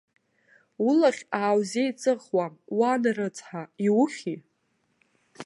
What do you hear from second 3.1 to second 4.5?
рыцҳа, иухьи?